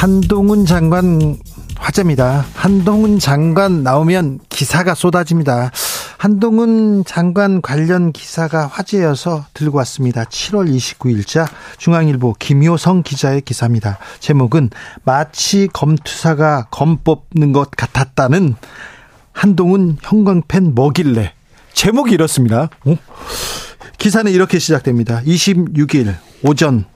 [0.00, 1.36] 한동훈 장관
[1.76, 2.46] 화제입니다.
[2.54, 5.72] 한동훈 장관 나오면 기사가 쏟아집니다.
[6.16, 10.24] 한동훈 장관 관련 기사가 화제여서 들고 왔습니다.
[10.24, 13.98] 7월 29일자 중앙일보 김효성 기자의 기사입니다.
[14.20, 14.70] 제목은
[15.04, 18.54] 마치 검투사가 검 뽑는 것 같았다는
[19.32, 21.34] 한동훈 형광펜 먹일래.
[21.74, 22.70] 제목이 이렇습니다.
[22.86, 22.96] 어?
[23.98, 25.20] 기사는 이렇게 시작됩니다.
[25.24, 26.86] 26일 오전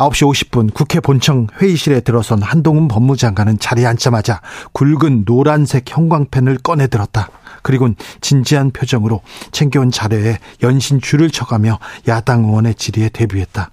[0.00, 4.40] 9시 50분 국회 본청 회의실에 들어선 한동훈 법무장관은 자리에 앉자마자
[4.72, 7.28] 굵은 노란색 형광펜을 꺼내 들었다.
[7.62, 7.90] 그리고
[8.22, 9.20] 진지한 표정으로
[9.52, 13.70] 챙겨온 자료에 연신 줄을 쳐가며 야당 의원의 질의에 대비했다.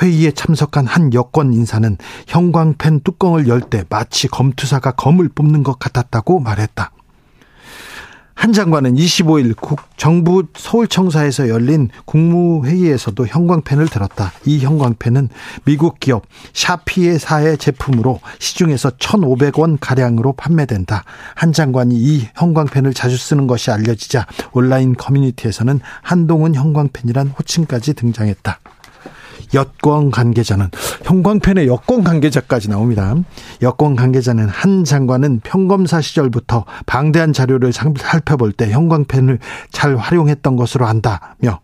[0.00, 6.40] 회의에 참석한 한 여권 인사는 형광펜 뚜껑을 열 때 마치 검투사가 검을 뽑는 것 같았다고
[6.40, 6.90] 말했다.
[8.40, 14.32] 한 장관은 25일 국, 정부 서울청사에서 열린 국무회의에서도 형광펜을 들었다.
[14.46, 15.28] 이 형광펜은
[15.66, 16.22] 미국 기업
[16.54, 21.04] 샤피의사의 제품으로 시중에서 1,500원 가량으로 판매된다.
[21.34, 28.58] 한 장관이 이 형광펜을 자주 쓰는 것이 알려지자 온라인 커뮤니티에서는 한동훈 형광펜이란 호칭까지 등장했다.
[29.54, 30.70] 여권 관계자는
[31.02, 33.14] 형광펜의 여권 관계자까지 나옵니다.
[33.62, 39.38] 여권 관계자는 한 장관은 평검사 시절부터 방대한 자료를 살펴볼 때 형광펜을
[39.72, 41.60] 잘 활용했던 것으로 안다며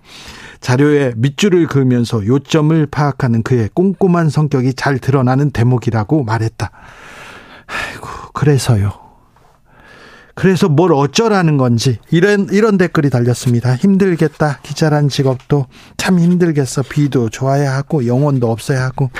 [0.60, 6.70] 자료에 밑줄을 그으면서 요점을 파악하는 그의 꼼꼼한 성격이 잘 드러나는 대목이라고 말했다.
[7.66, 9.05] 아이고, 그래서요.
[10.36, 13.74] 그래서 뭘 어쩌라는 건지 이런 이런 댓글이 달렸습니다.
[13.74, 14.58] 힘들겠다.
[14.62, 15.66] 기자란 직업도
[15.96, 16.82] 참 힘들겠어.
[16.82, 19.10] 비도 좋아야 하고 영혼도 없어야 하고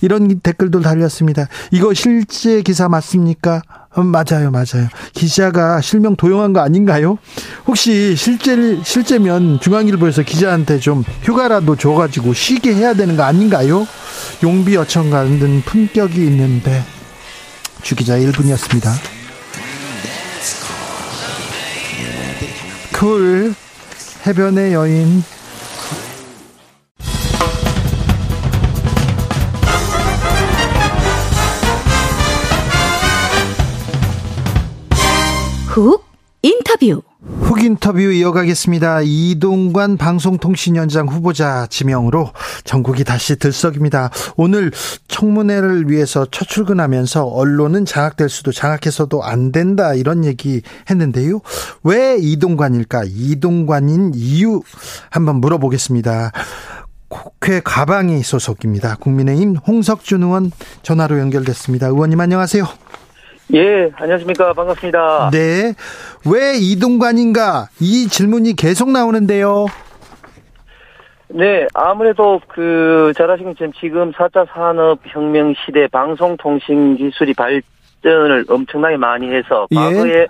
[0.00, 1.46] 이런 댓글도 달렸습니다.
[1.70, 3.62] 이거 실제 기사 맞습니까?
[3.98, 4.88] 음, 맞아요, 맞아요.
[5.12, 7.18] 기자가 실명 도용한 거 아닌가요?
[7.68, 13.86] 혹시 실제 실제면 중앙일보에서 기자한테 좀 휴가라도 줘가지고 쉬게 해야 되는 거 아닌가요?
[14.42, 16.82] 용비 어청 가는 품격이 있는데
[17.82, 19.17] 주 기자 1분이었습니다.
[22.98, 23.54] 쿨
[24.26, 25.22] 해변의 여인.
[35.68, 36.07] 훅
[36.42, 39.00] 인터뷰 훅 인터뷰 이어가겠습니다.
[39.02, 42.32] 이동관 방송통신위원장 후보자 지명으로
[42.62, 44.10] 전국이 다시 들썩입니다.
[44.36, 44.70] 오늘
[45.08, 51.40] 청문회를 위해서 첫 출근하면서 언론은 장악될 수도 장악해서도 안 된다 이런 얘기 했는데요.
[51.82, 53.04] 왜 이동관일까?
[53.08, 54.62] 이동관인 이유
[55.10, 56.30] 한번 물어보겠습니다.
[57.08, 58.96] 국회 가방이 소속입니다.
[58.96, 61.88] 국민의힘 홍석준 의원 전화로 연결됐습니다.
[61.88, 62.64] 의원님 안녕하세요.
[63.54, 64.52] 예, 안녕하십니까.
[64.52, 65.30] 반갑습니다.
[65.32, 65.74] 네.
[66.30, 67.68] 왜 이동관인가?
[67.80, 69.66] 이 질문이 계속 나오는데요.
[71.28, 79.28] 네, 아무래도 그, 잘 아시는 것처럼 지금 4차 산업혁명 시대 방송통신 기술이 발전을 엄청나게 많이
[79.28, 79.76] 해서, 예.
[79.76, 80.26] 과거에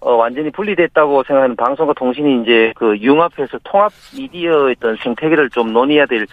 [0.00, 6.04] 어, 완전히 분리됐다고 생각하는 방송과 통신이 이제 그 융합해서 통합 미디어의 어떤 생태계를 좀 논의해야
[6.04, 6.26] 될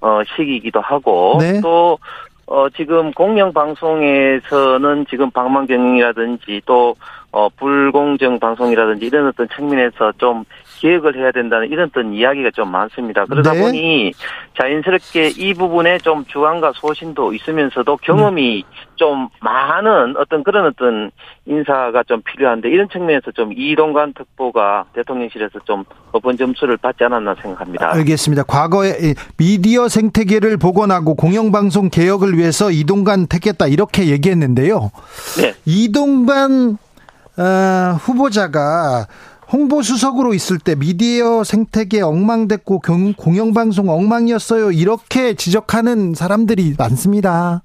[0.00, 1.60] 어, 시기이기도 하고, 네.
[1.62, 1.98] 또,
[2.46, 6.94] 어, 지금 공영방송에서는 지금 방망경이라든지 또,
[7.30, 10.44] 어, 불공정 방송이라든지 이런 어떤 측면에서 좀
[10.76, 13.24] 기획을 해야 된다는 이런 어떤 이야기가 좀 많습니다.
[13.26, 13.60] 그러다 네.
[13.60, 14.12] 보니
[14.58, 18.64] 자연스럽게 이 부분에 좀 주관과 소신도 있으면서도 경험이
[18.96, 21.10] 좀 많은 어떤 그런 어떤
[21.46, 27.92] 인사가 좀 필요한데 이런 측면에서 좀 이동관 특보가 대통령실에서 좀 높은 점수를 받지 않았나 생각합니다.
[27.94, 28.44] 알겠습니다.
[28.44, 34.90] 과거에 이 미디어 생태계를 복원하고 공영방송 개혁을 위해서 이동관 택했다 이렇게 얘기했는데요.
[35.40, 35.54] 네.
[35.64, 36.78] 이동관
[37.36, 39.06] 어, 후보자가
[39.52, 44.70] 홍보수석으로 있을 때 미디어 생태계 엉망됐고 경- 공영방송 엉망이었어요.
[44.72, 47.62] 이렇게 지적하는 사람들이 많습니다.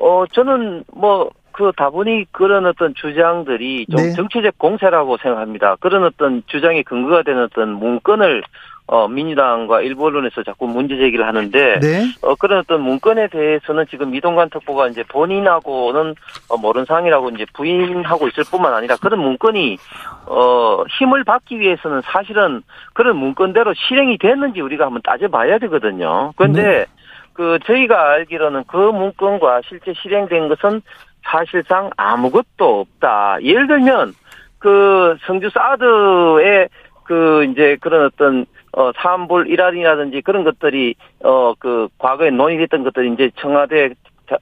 [0.00, 4.12] 어, 저는 뭐, 그 다분히 그런 어떤 주장들이 좀 네.
[4.12, 5.76] 정치적 공세라고 생각합니다.
[5.80, 8.42] 그런 어떤 주장의 근거가 되는 어떤 문건을
[8.92, 12.06] 어, 민주당과 일부 언론에서 자꾸 문제 제기를 하는데, 네.
[12.22, 16.16] 어, 그런 어떤 문건에 대해서는 지금 이동관 특보가 이제 본인하고는
[16.48, 19.78] 어, 모르는 사항이라고 이제 부인하고 있을 뿐만 아니라 그런 문건이,
[20.26, 26.32] 어, 힘을 받기 위해서는 사실은 그런 문건대로 실행이 됐는지 우리가 한번 따져봐야 되거든요.
[26.34, 26.86] 그런데 네.
[27.32, 30.82] 그 저희가 알기로는 그 문건과 실제 실행된 것은
[31.22, 33.38] 사실상 아무것도 없다.
[33.42, 34.14] 예를 들면
[34.58, 36.68] 그 성주 사드의
[37.04, 40.94] 그 이제 그런 어떤 어 사안볼 일환이라든지 그런 것들이
[41.24, 43.90] 어 그 과거에 논의됐던 것들이 이제 청와대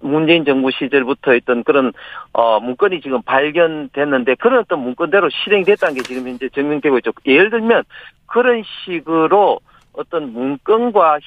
[0.00, 1.92] 문재인 정부 시절부터 있던 그런
[2.32, 7.12] 어 문건이 지금 발견됐는데 그런 어떤 문건대로 실행이 됐다는 게 지금 이제 증명되고 있죠.
[7.26, 7.84] 예를 들면
[8.26, 9.60] 그런 식으로
[9.94, 11.18] 어떤 문건과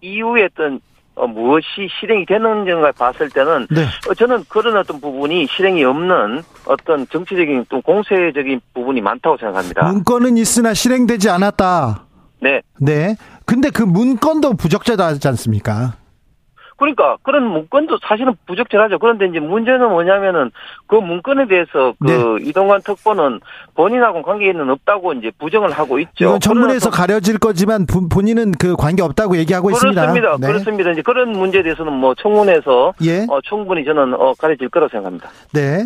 [0.00, 0.80] 이후에 어떤
[1.16, 3.82] 어, 무엇이 실행이 되는지를 봤을 때는 네.
[4.08, 9.90] 어, 저는 그런 어떤 부분이 실행이 없는 어떤 정치적인 또 공세적인 부분이 많다고 생각합니다.
[9.90, 12.05] 문건은 있으나 실행되지 않았다.
[12.46, 12.62] 네.
[12.78, 13.16] 네.
[13.44, 15.96] 근데 그 문건도 부적절하지 않습니까?
[16.76, 18.98] 그러니까 그런 문건도 사실은 부적절하죠.
[18.98, 20.50] 그런데 이제 문제는 뭐냐면은
[20.86, 22.48] 그 문건에 대해서 그 네.
[22.48, 23.40] 이동관 특보는
[23.74, 26.38] 본인하고 관계는 없다고 이제 부정을 하고 있죠.
[26.42, 30.00] 그러나 가려질 거지만 부- 본인은 그 관계 없다고 얘기하고 또- 있습니다.
[30.00, 30.36] 그렇습니다.
[30.38, 30.46] 네.
[30.52, 30.90] 그렇습니다.
[30.90, 33.26] 이제 그런 문제에 대해서는 뭐 청문회에서 예.
[33.28, 35.30] 어, 충분히 저는 어, 가려질 거라고 생각합니다.
[35.54, 35.84] 네.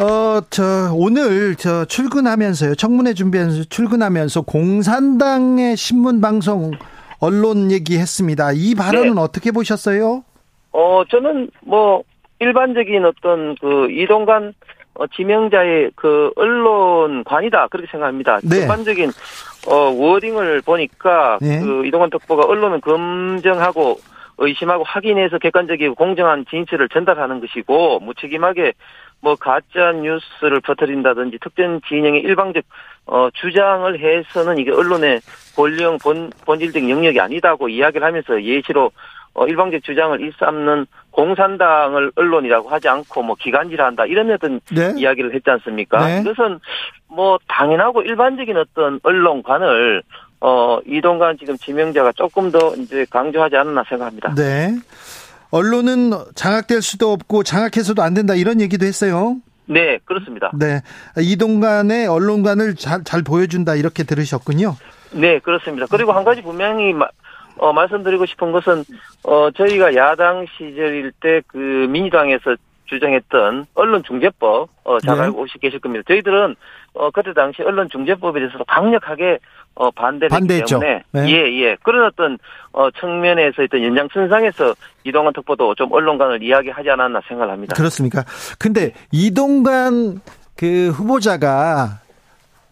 [0.00, 2.74] 어, 저, 오늘 저 출근하면서요.
[2.74, 6.72] 청문회 준비하면서 출근하면서 공산당의 신문 방송
[7.20, 8.52] 언론 얘기했습니다.
[8.54, 9.20] 이 발언은 네.
[9.20, 10.24] 어떻게 보셨어요?
[10.72, 12.02] 어, 저는 뭐,
[12.38, 14.54] 일반적인 어떤 그 이동관
[14.94, 17.68] 어, 지명자의 그 언론관이다.
[17.68, 18.40] 그렇게 생각합니다.
[18.42, 18.58] 네.
[18.58, 19.10] 일반적인
[19.68, 21.60] 어, 워딩을 보니까 네.
[21.60, 23.98] 그 이동관 특보가 언론은 검증하고
[24.38, 28.72] 의심하고 확인해서 객관적이고 공정한 진실을 전달하는 것이고 무책임하게
[29.20, 32.64] 뭐 가짜 뉴스를 퍼뜨린다든지 특정 진영의 일방적
[33.08, 35.20] 어 주장을 해서는 이게 언론의
[35.56, 38.90] 본령 본 본질적인 영역이 아니다고 이야기를 하면서 예시로
[39.32, 44.92] 어 일방적 주장을 일삼는 공산당을 언론이라고 하지 않고 뭐 기간지한다 이런 어떤 네.
[44.96, 46.06] 이야기를 했지 않습니까?
[46.06, 46.20] 네.
[46.20, 46.60] 이것은
[47.08, 50.02] 뭐 당연하고 일반적인 어떤 언론관을
[50.40, 54.34] 어 이동관 지금 지명자가 조금 더 이제 강조하지 않았나 생각합니다.
[54.34, 54.76] 네.
[55.50, 59.36] 언론은 장악될 수도 없고 장악해서도 안 된다 이런 얘기도 했어요.
[59.68, 60.50] 네, 그렇습니다.
[60.58, 60.80] 네.
[61.18, 64.74] 이동간의 언론관을 잘, 잘 보여준다 이렇게 들으셨군요.
[65.12, 65.86] 네, 그렇습니다.
[65.90, 67.08] 그리고 한 가지 분명히 마-
[67.58, 68.84] 어, 말씀드리고 싶은 것은
[69.24, 71.56] 어, 저희가 야당 시절일 때 그
[71.90, 72.56] 민주당에서
[72.86, 75.22] 주장했던 언론중재법 어, 잘 네.
[75.24, 76.04] 알고 계실 겁니다.
[76.08, 76.56] 저희들은
[76.94, 79.38] 어, 그때 당시 언론중재법에 대해서 강력하게
[79.78, 80.80] 어, 반대를 했기 반대했죠.
[80.80, 81.28] 때문에 네.
[81.30, 81.76] 예, 예.
[81.84, 82.36] 그런 어떤
[82.72, 87.76] 어, 측면에서 있던 연장선상에서 이동환 특보도 좀 언론관을 이야기하지 않았나 생각을 합니다.
[87.76, 88.24] 그렇습니까?
[88.58, 90.20] 근데 이동관
[90.56, 92.00] 그 후보자가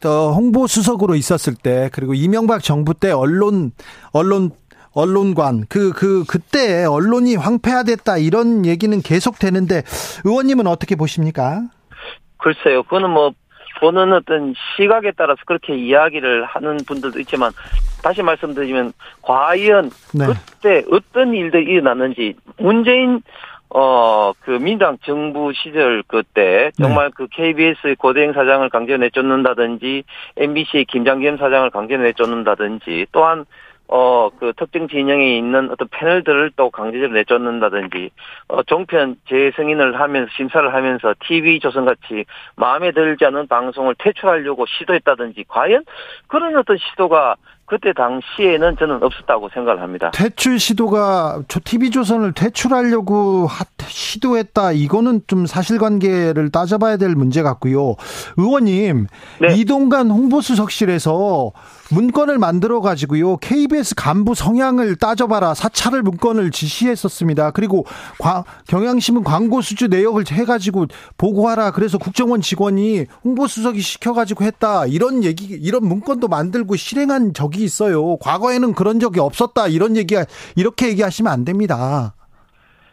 [0.01, 3.71] 또 홍보 수석으로 있었을 때 그리고 이명박 정부 때 언론
[4.13, 4.51] 언론
[4.93, 9.83] 언론관 그 그 그, 때 언론이 황폐화됐다 이런 얘기는 계속 되는데
[10.25, 11.63] 의원님은 어떻게 보십니까?
[12.39, 13.33] 글쎄요, 그거는 뭐
[13.81, 17.53] 보는 어떤 시각에 따라서 그렇게 이야기를 하는 분들도 있지만
[18.03, 18.93] 다시 말씀드리면
[19.23, 20.27] 과연 네.
[20.27, 23.23] 그때 어떤 일들이 일어났는지 문재인
[23.69, 26.83] 어그 민당 정부 시절 그때 네.
[26.83, 30.05] 정말 그 KBS의 고대행 사장을 강제 내쫓는다든지
[30.37, 33.45] MBC의 김장겸 사장을 강제 내쫓는다든지 또한
[33.89, 38.11] 어, 그 특정 진영에 있는 어떤 패널들을 또 강제적으로 내쫓는다든지,
[38.49, 42.25] 어, 종편 재승인을 하면서, 심사를 하면서 TV조선같이
[42.57, 45.85] 마음에 들지 않는 방송을 퇴출하려고 시도했다든지, 과연
[46.27, 47.37] 그런 어떤 시도가
[47.69, 50.11] 그때 당시에는 저는 없었다고 생각을 합니다.
[50.15, 54.71] 퇴출 시도가 저 TV조선을 퇴출하려고 하- 시도했다.
[54.73, 57.97] 이거는 좀 사실관계를 따져봐야 될 문제 같고요.
[58.37, 59.07] 의원님,
[59.41, 59.55] 네.
[59.57, 61.51] 이동간 홍보수석실에서
[61.93, 63.37] 문건을 만들어 가지고요.
[63.37, 65.55] KBS 간부 성향을 따져봐라.
[65.55, 67.53] 사찰을 문건을 지시했었습니다.
[67.53, 67.85] 그리고
[68.19, 71.71] 과- 경향신문 광고 수주 내역을 해가지고 보고하라.
[71.73, 74.87] 그래서 국정원 직원이 홍보수석이 시켜가지고 했다.
[74.87, 78.17] 이런 얘기, 이런 문건도 만들고 실행한 적이 있어요.
[78.17, 79.69] 과거에는 그런 적이 없었다.
[79.69, 80.25] 이런 얘기가
[80.57, 82.15] 이렇게 얘기하시면 안 됩니다.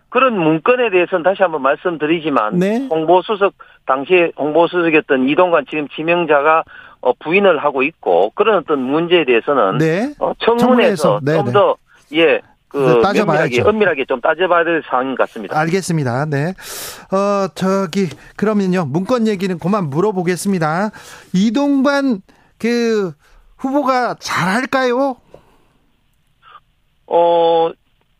[0.09, 2.87] 그런 문건에 대해서는 다시 한번 말씀드리지만, 네.
[2.91, 3.55] 홍보수석,
[3.87, 10.13] 당시에 홍보수석이었던 이동관 지금 지명자가 어, 부인을 하고 있고, 그런 어떤 문제에 대해서는 네.
[10.19, 11.37] 어, 청문회에서 청문회에서, 네, 네.
[11.43, 11.75] 좀 더,
[12.13, 13.25] 예, 그, 네, 따져봐야죠.
[13.25, 15.59] 면밀하게, 엄밀하게 좀 따져봐야 될 상황인 것 같습니다.
[15.59, 16.25] 알겠습니다.
[16.25, 16.53] 네.
[17.11, 18.85] 어, 저기, 그러면요.
[18.85, 20.91] 문건 얘기는 그만 물어보겠습니다.
[21.33, 22.21] 이동관
[22.57, 23.11] 그
[23.57, 25.17] 후보가 잘할까요?
[27.07, 27.71] 어,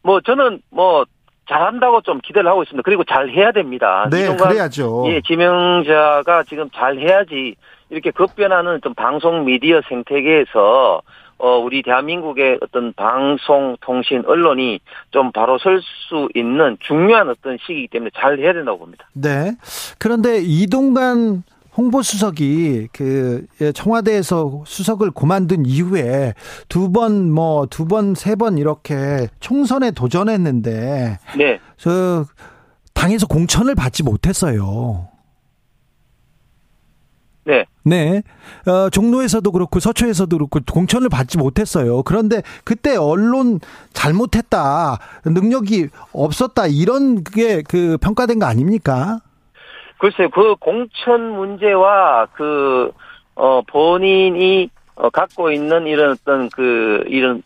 [0.03, 1.05] 뭐, 저는 뭐,
[1.49, 2.83] 잘한다고 좀 기대를 하고 있습니다.
[2.85, 4.07] 그리고 잘 해야 됩니다.
[4.11, 5.05] 네, 이동관, 그래야죠.
[5.07, 7.55] 예, 지명자가 지금 잘 해야지
[7.93, 11.01] 이렇게 급변하는 좀 방송 미디어 생태계에서
[11.37, 14.79] 어, 우리 대한민국의 어떤 방송, 통신, 언론이
[15.11, 19.07] 좀 바로 설 수 있는 중요한 어떤 시기이기 때문에 잘 해야 된다고 봅니다.
[19.13, 19.51] 네.
[19.99, 21.43] 그런데 이동관
[21.75, 26.33] 홍보수석이 그 예, 청와대에서 수석을 그만둔 이후에
[26.69, 31.59] 두 번 뭐 두 번 세 번 이렇게 총선에 도전했는데 네.
[31.77, 32.25] 저
[32.93, 35.07] 당에서 공천을 받지 못했어요.
[37.83, 38.21] 네.
[38.65, 38.71] 네.
[38.71, 42.03] 어, 종로에서도 그렇고 서초에서도 그렇고 공천을 받지 못했어요.
[42.03, 43.59] 그런데 그때 언론
[43.93, 44.99] 잘못했다.
[45.25, 46.67] 능력이 없었다.
[46.67, 49.19] 이런 그게 그 평가된 거 아닙니까?
[49.99, 52.91] 글쎄요, 그 공천 문제와 그,
[53.35, 57.41] 어, 본인이 어, 갖고 있는 이런 어떤 그, 이런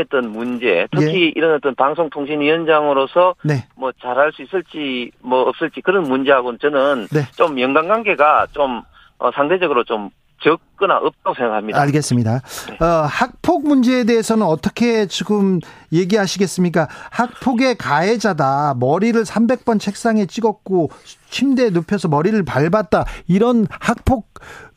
[0.00, 1.32] 어떤 문제, 특히 예.
[1.34, 3.64] 이런 어떤 방송통신위원장으로서 네.
[3.74, 7.20] 뭐 잘할 수 있을지 뭐 없을지 그런 문제하고는 저는 네.
[7.36, 8.82] 좀 연관관계가 좀
[9.20, 10.10] 어, 상대적으로 좀
[10.42, 11.78] 적거나 없다고 생각합니다.
[11.78, 12.40] 알겠습니다.
[12.40, 12.84] 네.
[12.84, 15.60] 어, 학폭 문제에 대해서는 어떻게 지금
[15.92, 16.88] 얘기하시겠습니까?
[17.10, 18.74] 학폭의 가해자다.
[18.78, 20.90] 머리를 300번 책상에 찍었고
[21.28, 23.04] 침대에 눕혀서 머리를 밟았다.
[23.28, 24.26] 이런 학폭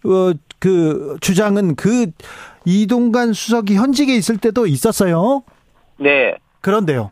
[0.05, 2.07] 어, 그 주장은 그
[2.65, 5.43] 이동관 수석이 현직에 있을 때도 있었어요.
[5.97, 6.35] 네.
[6.59, 7.11] 그런데요.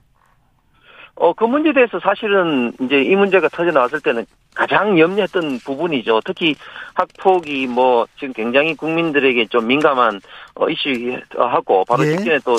[1.16, 4.26] 어, 그 문제에 대해서 사실은 이제 이 문제가 터져 나왔을 때는
[4.56, 6.22] 가장 염려했던 부분이죠.
[6.26, 6.56] 특히
[6.94, 10.20] 학폭이 뭐 지금 굉장히 국민들에게 좀 민감한
[10.56, 12.16] 어, 이슈하고 바로 예.
[12.16, 12.58] 직전에 또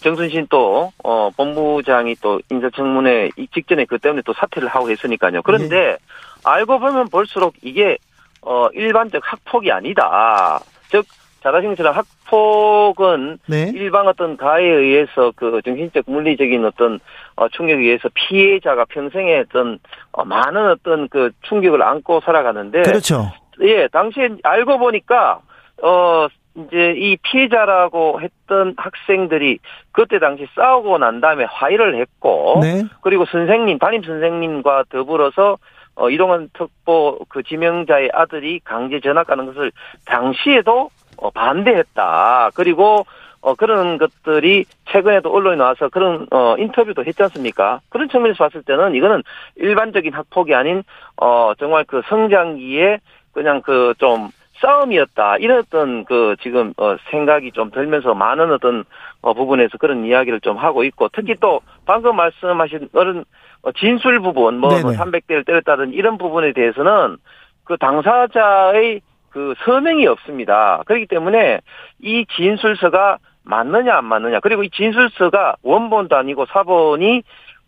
[0.00, 5.42] 정순신 또 어, 본부장이 또 인사청문회 이 직전에 그 때문에 또 사퇴를 하고 했으니까요.
[5.42, 5.96] 그런데 예.
[6.44, 7.98] 알고 보면 볼수록 이게
[8.42, 10.60] 어, 일반적 학폭이 아니다.
[10.90, 11.04] 즉
[11.42, 13.70] 것처럼 학폭은 네.
[13.74, 17.00] 일반 어떤 가해에 의해서 그 정신적 물리적인 어떤
[17.36, 19.78] 어, 충격에 의해서 피해자가 평생에 어떤
[20.12, 23.32] 어, 많은 어떤 그 충격을 안고 살아가는데 그렇죠.
[23.60, 25.40] 예 당시에 알고 보니까
[25.82, 26.26] 어
[26.56, 29.58] 이제 이 피해자라고 했던 학생들이
[29.92, 32.84] 그때 당시 싸우고 난 다음에 화해를 했고 네.
[33.00, 35.58] 그리고 선생님 담임 선생님과 더불어서
[35.96, 39.72] 어 이동환 특보 그 지명자의 아들이 강제 전학 가는 것을
[40.06, 42.50] 당시에도 어 반대했다.
[42.54, 43.06] 그리고
[43.44, 47.80] 어 그런 것들이 최근에도 언론에 나와서 그런 어 인터뷰도 했지 않습니까?
[47.90, 49.22] 그런 측면에서 봤을 때는 이거는
[49.56, 50.82] 일반적인 학폭이 아닌
[51.16, 53.00] 어 정말 그 성장기에
[53.32, 58.84] 그냥 그 좀 싸움이었다 이런 어떤 그 지금 어 생각이 좀 들면서 많은 어떤
[59.20, 63.24] 어 부분에서 그런 이야기를 좀 하고 있고 특히 또 방금 말씀하신 어른
[63.62, 64.96] 어, 진술 부분 뭐, 뭐 네네.
[64.96, 67.16] 300대를 때렸다든 이런 부분에 대해서는
[67.64, 70.82] 그 당사자의 그 서명이 없습니다.
[70.86, 71.60] 그렇기 때문에
[72.00, 77.22] 이 진술서가 맞느냐 안 맞느냐 그리고 이 진술서가 원본도 아니고 사본이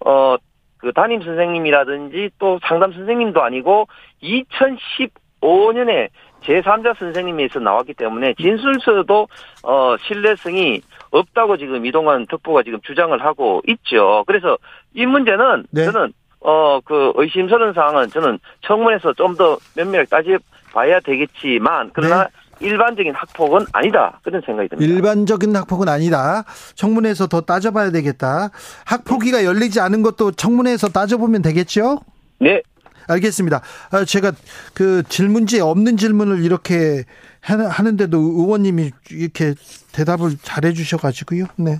[0.05, 0.37] 어
[0.79, 3.89] 그 담임 선생님이라든지 또 상담 선생님도 아니고
[4.23, 6.09] 2015년에
[6.43, 9.27] 제3자 선생님에서 나왔기 때문에 진술서도
[9.63, 10.81] 어 신뢰성이
[11.11, 14.25] 없다고 지금 이동환 특보가 지금 주장을 하고 있죠.
[14.27, 14.59] 그래서
[14.95, 15.85] 이 문제는 네.
[15.87, 20.39] 저는 어 그 의심스러운 사항은 저는 청문회에서 좀 더 면밀하게 따져
[20.73, 22.29] 봐야 되겠지만 그러나
[22.61, 24.93] 일반적인 학폭은 아니다 그런 생각이 듭니다.
[24.95, 26.45] 일반적인 학폭은 아니다.
[26.75, 28.51] 청문회에서 더 따져봐야 되겠다.
[28.85, 32.01] 학폭위가 열리지 않은 것도 청문회에서 따져보면 되겠죠?
[32.41, 32.63] 네,
[33.09, 33.61] 알겠습니다.
[33.91, 34.33] 아, 제가
[34.75, 37.05] 그 질문지에 없는 질문을 이렇게
[37.41, 39.55] 하- 하는데도 의원님이 이렇게
[39.93, 41.45] 대답을 잘해 주셔가지고요.
[41.57, 41.79] 네.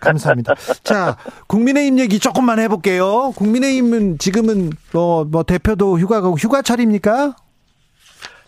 [0.00, 0.54] 감사합니다.
[0.82, 1.16] 자,
[1.46, 3.32] 국민의힘 얘기 조금만 해볼게요.
[3.36, 7.36] 국민의힘은 지금은 뭐, 뭐 대표도 휴가 가고 휴가철입니까?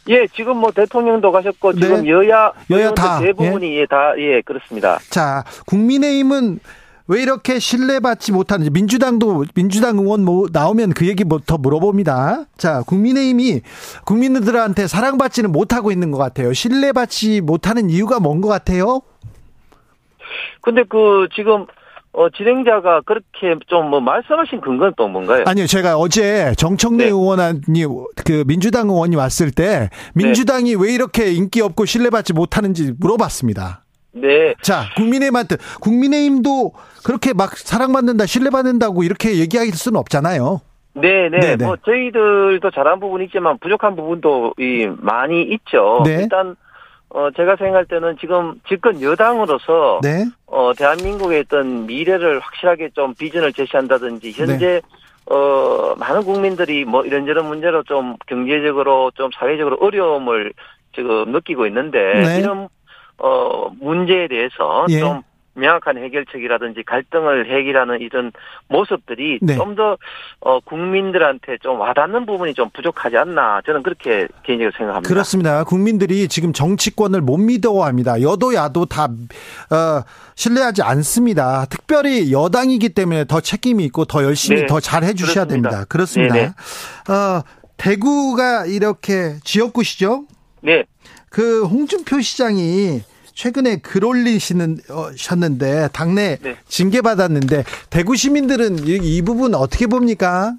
[0.09, 2.11] 예, 지금 뭐 대통령도 가셨고 지금 네.
[2.11, 4.99] 여야 여야 의원들 다, 대부분이 예, 다 예, 그렇습니다.
[5.11, 6.61] 자, 국민의힘은
[7.09, 12.47] 왜 이렇게 신뢰받지 못하는지 민주당도 민주당 의원 뭐 나오면 그 얘기부터 물어봅니다.
[12.57, 13.61] 자, 국민의힘이
[14.05, 16.53] 국민들한테 사랑받지는 못하고 있는 것 같아요.
[16.53, 19.03] 신뢰받지 못하는 이유가 뭔 것 같아요?
[20.63, 21.67] 근데 그 지금
[22.17, 25.45] 어 진행자가 그렇게 좀 뭐 말씀하신 근거는 또 뭔가요?
[25.47, 27.11] 아니요, 제가 어제 정청래 네.
[27.11, 27.61] 의원이
[28.25, 33.85] 그 민주당 의원이 왔을 때 민주당이 왜 이렇게 인기 없고 신뢰받지 못하는지 물어봤습니다.
[34.13, 34.55] 네.
[34.63, 36.73] 자, 국민의힘한테 국민의힘도
[37.05, 40.63] 그렇게 막 사랑받는다, 신뢰받는다고 이렇게 얘기할 수는 없잖아요.
[40.95, 41.39] 네, 네.
[41.39, 41.65] 네, 네.
[41.67, 46.03] 뭐 저희들도 잘한 부분이 있지만 부족한 부분도 이 많이 있죠.
[46.07, 46.23] 네.
[46.23, 46.57] 일단
[47.09, 50.25] 어 제가 생각할 때는 지금 집권 여당으로서 네.
[50.47, 54.43] 어 대한민국의 어떤 미래를 확실하게 좀 비전을 제시한다든지 네.
[54.43, 54.83] 현재
[55.27, 60.53] 어 많은 국민들이 뭐 이런저런 문제로 좀 경제적으로 좀 사회적으로 어려움을
[60.95, 62.39] 지금 느끼고 있는데 네.
[62.39, 62.69] 이런
[63.19, 64.99] 어 문제에 대해서 예.
[64.99, 65.23] 좀
[65.57, 68.33] 명확한 해결책이라든지 갈등을 해결하는 이런
[68.69, 69.57] 모습들이 네.
[69.57, 69.97] 좀더
[70.41, 75.09] 어, 국민들한테 좀 와닿는 부분이 좀 부족하지 않나 저는 그렇게 개인적으로 생각합니다.
[75.09, 75.65] 그렇습니다.
[75.65, 78.21] 국민들이 지금 정치권을 못 믿어합니다.
[78.23, 80.03] 여도 야도 다 어,
[80.35, 81.65] 신뢰하지 않습니다.
[81.67, 85.47] 특별히 여당이기 때문에 더 책임이 있고 더 열심히 네, 더잘 해주셔야.
[85.47, 85.85] 됩니다.
[85.89, 86.35] 그렇습니다.
[86.35, 86.47] 네네.
[86.47, 87.43] 어,
[87.77, 90.25] 대구가 이렇게 지역구시죠?
[90.63, 90.85] 네.
[91.31, 93.03] 그 홍준표 시장이
[93.37, 94.79] 최근에 글 올리시는
[95.15, 96.57] 셨는데 당내 네.
[96.65, 100.55] 징계 받았는데 대구 시민들은 이, 이 부분 어떻게 봅니까?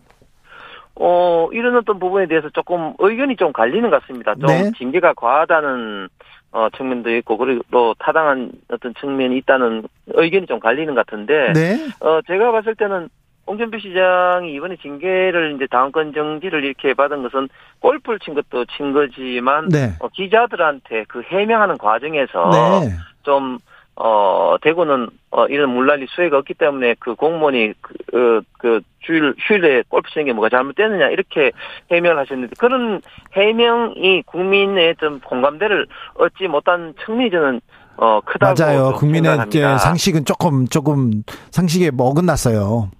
[0.94, 4.36] 어 이런 어떤 부분에 대해서 조금 의견이 좀 갈리는 것 같습니다.
[4.36, 4.72] 좀 네.
[4.78, 6.08] 징계가 과하다는
[6.52, 11.80] 어, 측면도 있고 그리고 또 타당한 어떤 측면이 있다는 의견이 좀 갈리는 것 같은데 네.
[12.00, 13.10] 어 제가 봤을 때는
[13.48, 17.48] 홍준표 시장이 이번에 징계를 이제 당권 정지를 이렇게 받은 것은
[17.80, 19.94] 골프를 친 것도 친 거지만 네.
[20.00, 22.90] 어, 기자들한테 그 해명하는 과정에서 네.
[23.24, 23.58] 좀
[24.00, 29.82] 어, 대구는, 어, 이런 물난리 수혜가 없기 때문에 그 공무원이 그, 그, 그 주일, 휴일에
[29.90, 31.52] 골프 치는 게 뭐가 잘못됐느냐, 이렇게
[31.90, 33.02] 해명을 하셨는데, 그런
[33.34, 37.60] 해명이 국민의 좀 공감대를 얻지 못한 측면이 저는
[37.98, 38.94] 어, 크다고 맞아요.
[38.94, 39.78] 국민의 생각합니다.
[39.80, 42.92] 상식은 조금, 조금 상식에 어긋났어요.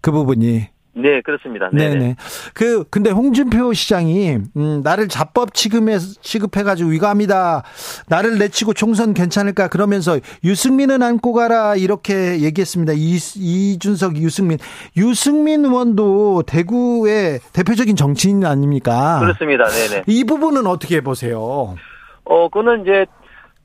[0.00, 0.68] 그 부분이.
[0.92, 1.70] 네, 그렇습니다.
[1.72, 1.94] 네네.
[1.94, 2.16] 네네.
[2.52, 7.62] 그, 근데 홍준표 시장이, 음, 나를 자법 취급해, 취급해가지고 위감이다.
[8.08, 9.68] 나를 내치고 총선 괜찮을까?
[9.68, 11.76] 그러면서 유승민은 안고 가라.
[11.76, 12.94] 이렇게 얘기했습니다.
[12.96, 14.58] 이, 이준석, 유승민.
[14.96, 19.20] 유승민 의원도 대구의 대표적인 정치인 아닙니까?
[19.20, 19.66] 그렇습니다.
[19.66, 20.04] 네네.
[20.08, 21.76] 이 부분은 어떻게 보세요?
[22.24, 23.06] 어, 그는 이제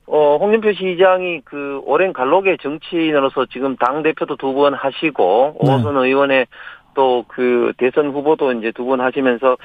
[0.06, 5.74] 어, 홍준표 시장이 그 오랜 갈록의 정치인으로서 지금 당 대표도 두 번 하시고 네.
[5.74, 6.46] 오선 의원의
[6.94, 9.56] 또그 대선 후보도 이제 두번 하시면서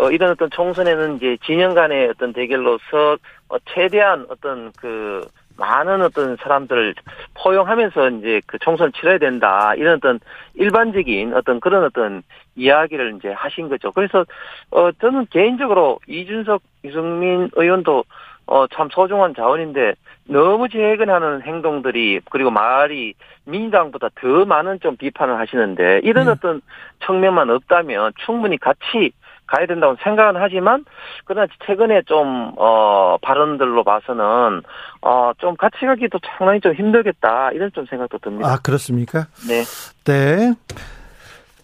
[0.00, 3.16] 어 이런 어떤 총선에는 이제 진영 간의 어떤 대결로서
[3.48, 5.24] 어 최대한 어떤 그
[5.56, 6.94] 많은 어떤 사람들을
[7.34, 9.72] 포용하면서 이제 그 총선을 치러야 된다.
[9.76, 10.18] 이런 어떤
[10.54, 12.22] 일반적인 어떤 그런 어떤
[12.56, 13.92] 이야기를 이제 하신 거죠.
[13.92, 14.24] 그래서
[14.72, 18.02] 어 저는 개인적으로 이준석, 유승민 의원도
[18.50, 23.14] 어, 참 소중한 자원인데 너무 재해근하는 행동들이 그리고 말이
[23.44, 26.32] 민주당보다 더 많은 좀 비판을 하시는데 이런 네.
[26.32, 26.60] 어떤
[27.06, 29.12] 측면만 없다면 충분히 같이
[29.46, 30.84] 가야 된다고 생각은 하지만
[31.24, 34.62] 그러나 최근에 좀 어, 발언들로 봐서는
[35.02, 38.48] 어, 좀 같이 가기도 상당히 좀 힘들겠다 이런 좀 생각도 듭니다.
[38.48, 39.28] 아 그렇습니까?
[39.48, 39.62] 네.
[40.04, 40.54] 네.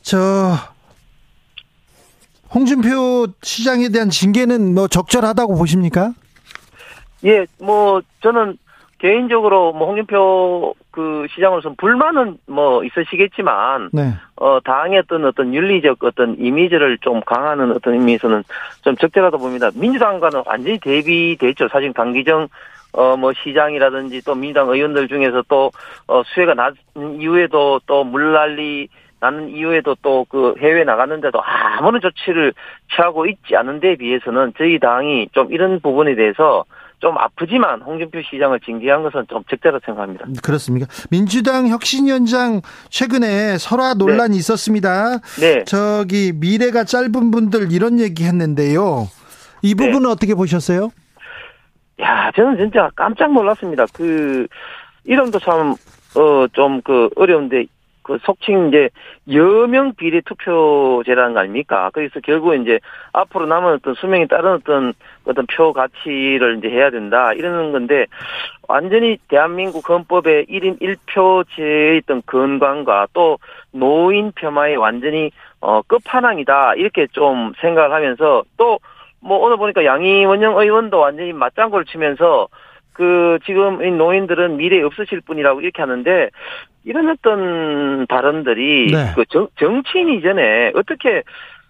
[0.02, 0.18] 저
[2.54, 6.12] 홍준표 시장에 대한 징계는 뭐 적절하다고 보십니까?
[7.26, 8.56] 예, 뭐 저는
[8.98, 14.14] 개인적으로 뭐 홍준표 그 시장으로서는 불만은 뭐 있으시겠지만 네.
[14.36, 18.42] 어 당의 어떤 어떤 윤리적 어떤 이미지를 좀 강화하는 어떤 의미에서는
[18.82, 19.70] 좀 적절하다 봅니다.
[19.74, 21.68] 민주당과는 완전히 대비돼 있죠.
[21.68, 22.48] 사실 당기정
[22.92, 28.88] 어 뭐 시장이라든지 또 민주당 의원들 중에서 또어 수혜가 낮은 이후에도 또 물난리
[29.20, 32.54] 나는 이후에도 또 그 해외 나갔는데도 아무런 조치를
[32.94, 36.64] 취하고 있지 않은 데 비해서는 저희 당이 좀 이런 부분에 대해서
[36.98, 40.24] 좀 아프지만 홍준표 시장을 징계한 것은 좀 적절하다고 생각합니다.
[40.42, 40.86] 그렇습니까?
[41.10, 44.38] 민주당 혁신위원장 최근에 설화 논란이 네.
[44.38, 45.18] 있었습니다.
[45.40, 45.64] 네.
[45.64, 49.08] 저기 미래가 짧은 분들 이런 얘기 했는데요.
[49.62, 49.86] 이 네.
[49.86, 50.12] 부분은 네.
[50.12, 50.90] 어떻게 보셨어요?
[52.00, 53.86] 야, 저는 진짜 깜짝 놀랐습니다.
[53.92, 54.46] 그
[55.04, 55.74] 이름도 참
[56.18, 57.66] 어 좀 그 어려운데
[58.06, 58.88] 그 속칭 이제
[59.32, 61.90] 여명 비례 투표제라는 거 아닙니까?
[61.92, 62.78] 그래서 결국 이제
[63.12, 64.92] 앞으로 남은 어떤 수명에 따른 어떤
[65.24, 68.06] 어떤 표 가치를 이제 해야 된다 이러는 건데
[68.68, 73.38] 완전히 대한민국 헌법의 1인 1표제의 있던 건강과 또
[73.72, 78.78] 노인 폄하의 완전히 어 끝판왕이다 이렇게 좀 생각을 하면서 또
[79.26, 82.46] 뭐 오늘 보니까 양희원영 의원도 완전히 맞장구를 치면서
[82.96, 86.30] 그 지금 이 노인들은 미래에 없으실 분이라고 이렇게 하는데
[86.84, 89.12] 이런 어떤 발언들이 네.
[89.14, 91.22] 그 정, 정치인 이전에 어떻게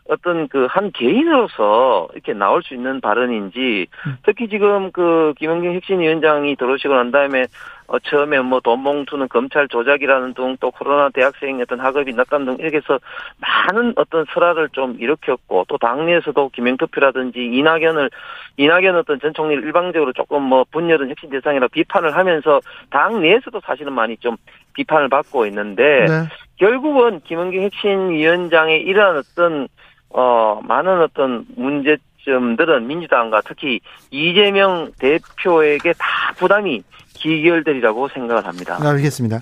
[0.08, 4.16] 어떤 그 한 개인으로서 이렇게 나올 수 있는 발언인지 음.
[4.24, 7.46] 특히 지금 그 김영경 혁신위원장이 들어오시고 난 다음에
[7.88, 12.56] 어 처음에 뭐 돈 봉투는 검찰 조작이라는 등 또 코로나 대학생 어떤 학업이 낮다는 등
[12.58, 12.98] 이렇게 해서
[13.38, 18.10] 많은 어떤 설화를 좀 일으켰고 또 당내에서도 김영투표라든지 이낙연을
[18.56, 24.16] 이낙연 어떤 전 총리를 일방적으로 조금 뭐 분열은 혁신 대상이라 비판을 하면서 당내에서도 사실은 많이
[24.18, 24.36] 좀
[24.74, 26.28] 비판을 받고 있는데 네.
[26.58, 29.68] 결국은 김은경 혁신위원장의 이러한 어떤
[30.10, 36.82] 어 많은 어떤 문제점들은 민주당과 특히 이재명 대표에게 다 부담이
[37.16, 38.78] 기결되리라고 생각을 합니다.
[38.80, 39.40] 알겠습니다.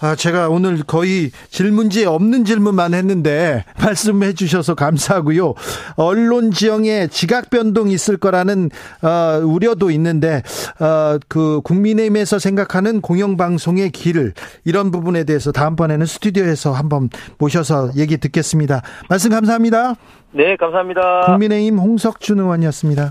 [0.00, 5.54] 아, 제가 오늘 거의 질문지에 없는 질문만 했는데 말씀해 주셔서 감사하고요.
[5.96, 8.70] 언론 지형에 지각 변동이 있을 거라는
[9.02, 10.42] 어, 우려도 있는데
[10.80, 14.32] 어, 그 국민의힘에서 생각하는 공영방송의 길
[14.64, 17.08] 이런 부분에 대해서 다음번에는 스튜디오에서 한번
[17.38, 18.82] 모셔서 얘기 듣겠습니다.
[19.08, 19.94] 말씀 감사합니다.
[20.32, 21.26] 네, 감사합니다.
[21.26, 23.10] 국민의힘 홍석준 의원이었습니다.